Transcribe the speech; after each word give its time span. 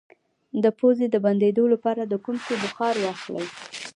د 0.63 0.65
پوزې 0.79 1.07
د 1.11 1.15
بندیدو 1.25 1.63
لپاره 1.73 2.01
د 2.05 2.13
کوم 2.23 2.37
شي 2.45 2.55
بخار 2.63 2.95
واخلئ؟ 3.03 3.47